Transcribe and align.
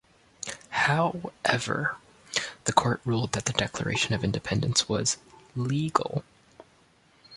However, 0.69 1.95
the 2.63 2.73
Court 2.73 3.01
ruled 3.05 3.33
that 3.33 3.45
the 3.45 3.53
declaration 3.53 4.15
of 4.15 4.23
independence 4.23 4.89
was 4.89 5.17
legal. 5.55 6.23